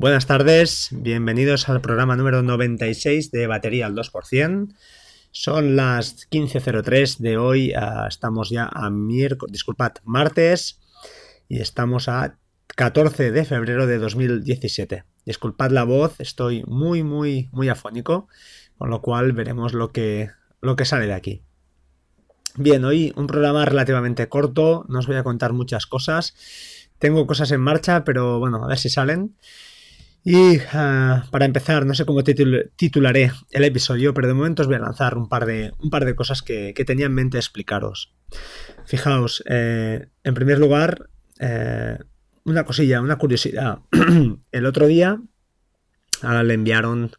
[0.00, 4.74] Buenas tardes, bienvenidos al programa número 96 de Batería al 2%.
[5.30, 10.80] Son las 15.03 de hoy, ah, estamos ya a miércoles, disculpad, martes
[11.50, 12.38] y estamos a
[12.76, 15.04] 14 de febrero de 2017.
[15.26, 18.26] Disculpad la voz, estoy muy, muy, muy afónico,
[18.78, 20.30] con lo cual veremos lo que,
[20.62, 21.42] lo que sale de aquí.
[22.56, 26.34] Bien, hoy un programa relativamente corto, no os voy a contar muchas cosas.
[26.98, 29.36] Tengo cosas en marcha, pero bueno, a ver si salen.
[30.22, 34.76] Y ah, para empezar, no sé cómo titularé el episodio, pero de momento os voy
[34.76, 38.12] a lanzar un par de, un par de cosas que, tenía en mente explicaros.
[38.84, 41.98] Fijaos, eh, en primer lugar, eh,
[42.44, 43.78] una cosilla, una curiosidad.
[44.52, 45.20] el otro día
[46.22, 47.12] le enviaron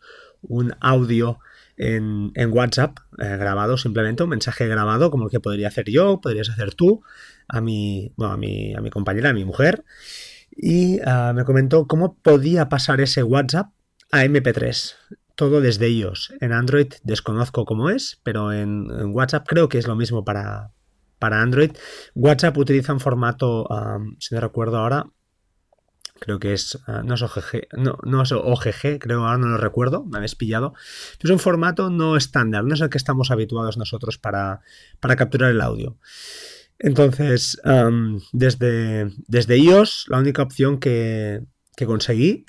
[0.43, 1.39] un audio
[1.77, 6.49] en, WhatsApp eh, grabado, simplemente un mensaje grabado, como el que podría hacer yo, podrías
[6.49, 7.01] hacer tú,
[7.47, 9.83] a mi, a mi, a mi compañera, a mi mujer
[10.51, 13.71] y ah, me comentó cómo podía pasar ese WhatsApp
[14.11, 14.95] a MP3.
[15.35, 16.33] Todo desde ellos.
[16.39, 20.71] En Android desconozco cómo es, pero en, WhatsApp creo que es lo mismo para,
[21.19, 21.71] para Android.
[22.13, 23.67] WhatsApp utiliza un formato,
[24.19, 25.07] si no recuerdo ahora,
[26.21, 29.57] creo que es, ah, no es OGG, no, no, es OGG, creo ahora no lo
[29.57, 30.75] recuerdo, me habéis pillado.
[31.19, 34.61] Es un formato no estándar, no es el que estamos habituados nosotros para,
[34.99, 35.97] para capturar el audio.
[36.83, 37.61] Entonces,
[38.33, 41.41] desde, desde iOS, la única opción que,
[41.75, 42.45] que, conseguí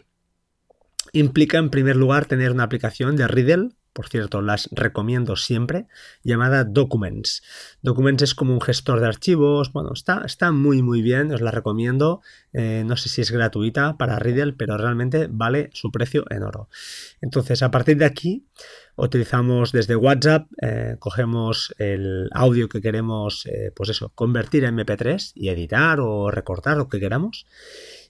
[1.12, 5.86] implica en primer lugar tener una aplicación de Riddle por cierto, las recomiendo siempre,
[6.22, 7.42] llamada Documents.
[7.82, 11.50] Documents es como un gestor de archivos, bueno, está, está muy muy bien, os la
[11.50, 16.42] recomiendo, eh, no sé si es gratuita para Riddle, pero realmente vale su precio en
[16.42, 16.68] oro.
[17.20, 18.46] Entonces, a partir de aquí,
[18.96, 25.32] utilizamos desde WhatsApp, eh, cogemos el audio que queremos, eh, pues eso, convertir a MP3
[25.34, 27.46] y editar o recortar lo que queramos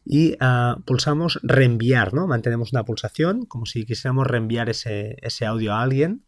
[0.04, 2.26] y ah, pulsamos reenviar, ¿no?
[2.26, 6.24] Mantenemos una pulsación como si quisiéramos reenviar ese, audio a alguien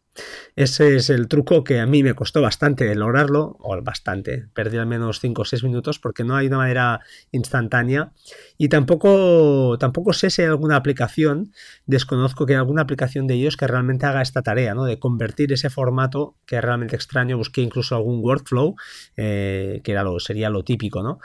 [0.56, 4.86] Ese es el truco que a mí me costó bastante lograrlo, o bastante, perdí al
[4.86, 7.00] menos 5 o 6 minutos porque no hay una manera
[7.30, 8.12] instantánea
[8.58, 11.52] y tampoco, tampoco sé si hay alguna aplicación,
[11.86, 14.84] desconozco que hay alguna aplicación de ellos que realmente haga esta tarea, ¿no?
[14.84, 18.74] De convertir ese formato que es realmente extraño, busqué incluso algún workflow,
[19.16, 21.20] eh, que era lo, sería lo típico, ¿no?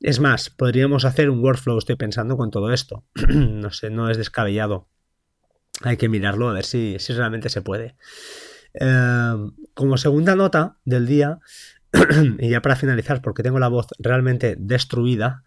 [0.00, 4.16] Es más, podríamos hacer un workflow, estoy pensando con todo esto, no sé, no es
[4.16, 4.88] descabellado.
[5.82, 7.96] Hay que mirarlo a ver si, realmente se puede.
[8.74, 9.34] Eh,
[9.74, 11.38] como segunda nota del día,
[12.38, 15.44] y ya para finalizar, porque tengo la voz realmente destruida,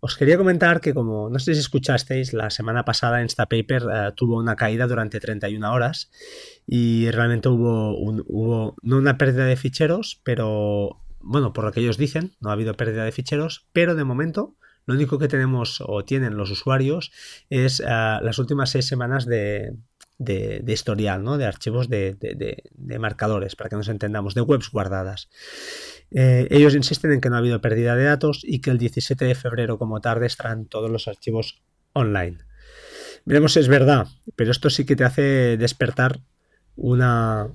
[0.00, 4.38] os quería comentar que como no sé si escuchasteis, la semana pasada Instapaper eh, tuvo
[4.38, 6.10] una caída durante 31 horas
[6.66, 11.96] y realmente hubo, hubo no una pérdida de ficheros, pero bueno, por lo que ellos
[11.96, 14.54] dicen, no ha habido pérdida de ficheros, pero de momento
[14.86, 17.12] lo único que tenemos o tienen los usuarios
[17.50, 19.74] es ah, las últimas seis semanas de,
[20.66, 21.36] historial, ¿no?
[21.36, 22.62] de archivos de,
[22.98, 25.28] marcadores, para que nos entendamos, de webs guardadas.
[26.12, 29.24] Eh, ellos insisten en que no ha habido pérdida de datos y que el 17
[29.24, 31.60] de febrero como tarde estarán todos los archivos
[31.92, 32.38] online.
[33.24, 34.06] Veremos si es verdad,
[34.36, 36.20] pero esto sí que te hace despertar
[36.76, 37.48] una,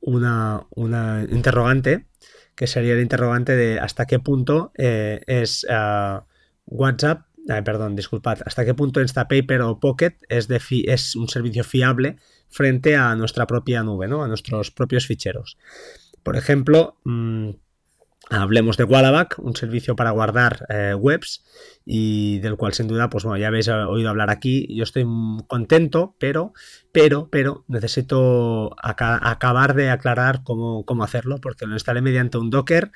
[0.00, 2.07] una, una interrogante
[2.58, 6.24] que sería el interrogante de hasta qué punto eh, es ah,
[6.66, 7.22] WhatsApp,
[7.64, 12.16] perdón, disculpad, hasta qué punto Instapaper o Pocket es, es un servicio fiable
[12.48, 14.24] frente a nuestra propia nube, ¿no?
[14.24, 15.56] a nuestros propios ficheros.
[16.24, 17.50] Por ejemplo, mm,
[18.30, 21.44] Hablemos de Wallaback, un servicio para guardar eh, webs
[21.86, 24.66] y del cual sin duda, pues bueno, ya habéis oído hablar aquí.
[24.74, 25.06] Yo estoy
[25.46, 26.52] contento, pero,
[26.92, 32.92] pero, pero necesito acabar de aclarar cómo, cómo, hacerlo porque lo instalé mediante un Docker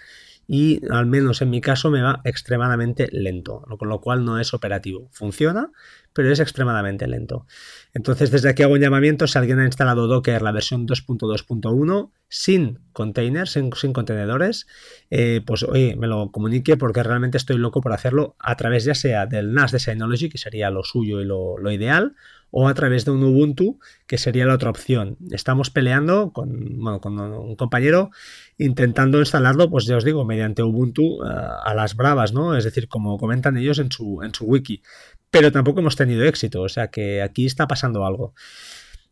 [0.46, 4.54] y al menos en mi caso me va extremadamente lento, con lo cual no es
[4.54, 5.08] operativo.
[5.12, 5.70] Funciona,
[6.12, 7.46] pero es extremadamente lento.
[7.94, 12.80] Entonces, desde aquí hago un llamamiento, si alguien ha instalado Docker la versión 2.2.1 sin
[12.92, 14.66] containers, sin, contenedores,
[15.10, 18.94] eh, pues oye, me lo comunique porque realmente estoy loco por hacerlo a través ya
[18.94, 22.14] sea del NAS de Synology, que sería lo suyo y lo, lo ideal,
[22.52, 25.16] o a través de un Ubuntu, que sería la otra opción.
[25.30, 28.10] Estamos peleando con, un compañero
[28.58, 32.54] intentando instalarlo, pues ya os digo, mediante Ubuntu eh, a las bravas, ¿no?
[32.54, 34.82] Es decir, como comentan ellos en su, en su wiki.
[35.30, 38.34] Pero tampoco hemos tenido éxito, o sea que aquí está pasando algo.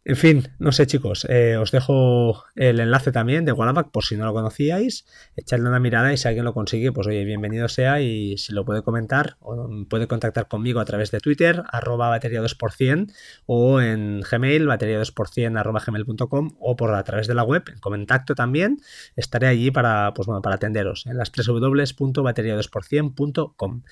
[0.03, 4.17] En fin, no sé chicos, eh, os dejo el enlace también de Wallaback por si
[4.17, 5.05] no lo conocíais,
[5.37, 8.65] echadle una mirada y si alguien lo consigue, pues oye, bienvenido sea y si lo
[8.65, 13.13] puede comentar o puede contactar conmigo a través de Twitter, arroba batería 2%
[13.45, 17.79] o en Gmail, batería 2% arroba gmail.com o por a través de la web, en
[17.79, 18.79] contacto también,
[19.17, 23.83] estaré allí para, pues bueno, para atenderos en las www.batería2%.com.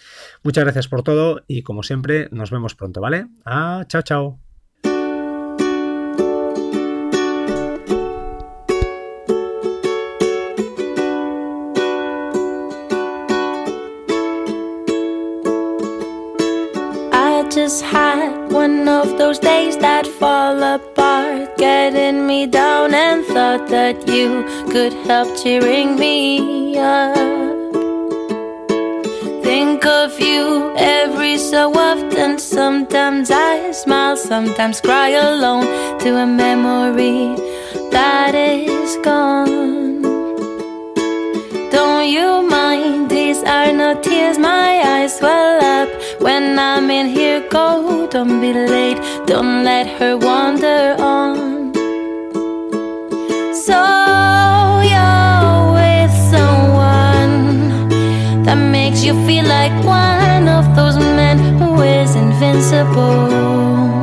[0.43, 3.27] Muchas gracias por todo y como siempre nos vemos pronto, ¿vale?
[3.45, 4.48] Ah, chao, chao.
[17.69, 24.09] Just had one of those days that fall apart, getting me down, and thought that
[24.09, 24.43] you
[24.73, 27.15] could help cheering me up.
[29.45, 32.39] Think of you every so often.
[32.39, 35.67] Sometimes I smile, sometimes cry alone
[36.05, 37.37] to a memory
[37.91, 40.01] that is gone.
[41.71, 43.11] Don't you mind?
[43.11, 45.88] These are no tears, my eyes well up
[46.21, 47.41] when I'm in here.
[47.49, 51.73] Go, don't be late, don't let her wander on.
[53.55, 53.79] So
[54.93, 57.89] you're with someone
[58.45, 63.98] that makes you feel like one of those men who is invincible.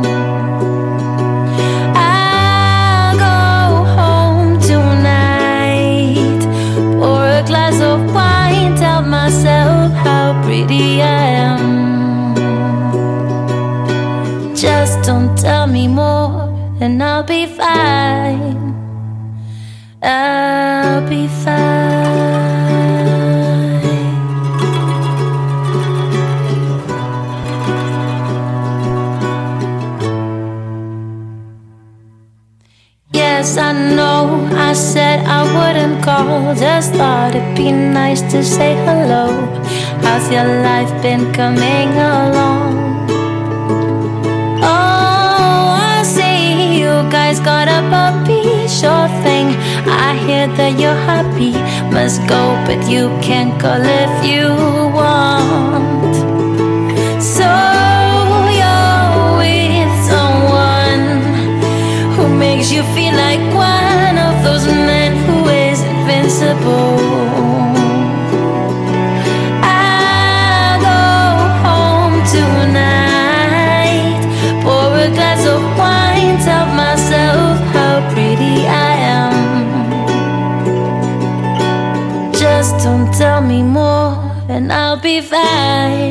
[20.08, 21.66] I'll be fine.
[33.12, 38.76] Yes, I know I said I wouldn't call, just thought it'd be nice to say
[38.86, 39.34] hello.
[40.04, 43.10] How's your life been coming along?
[44.62, 49.56] Oh, I see you guys got a puppy, sure thing.
[49.88, 51.54] I hear that you're happy,
[51.94, 54.48] must go, but you can call if you
[54.94, 56.05] want.
[85.18, 86.05] if I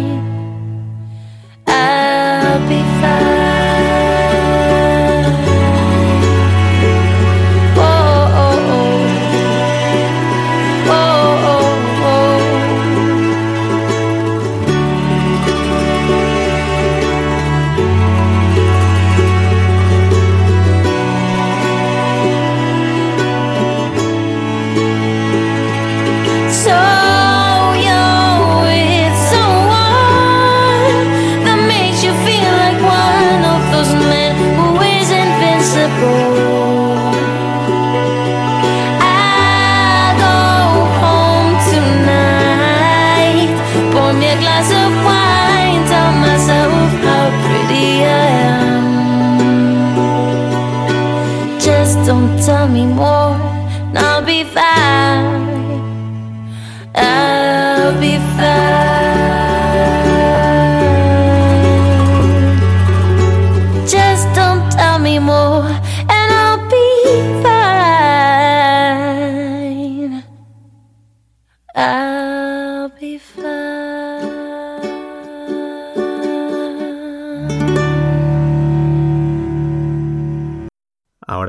[52.46, 52.66] Ahora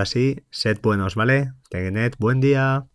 [0.05, 1.51] sí, sed buenos, ¿vale?
[1.69, 2.88] Tened buen día.